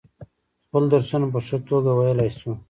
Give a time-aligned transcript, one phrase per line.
[0.65, 2.51] خپل درسونه په ښه توگه ویلای شو.